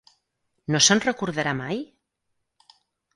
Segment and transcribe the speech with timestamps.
[0.75, 1.83] No se'n recordarà mai?